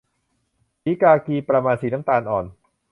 [0.81, 2.45] สีกากี ประมาณสีน้ำตาลอ่อน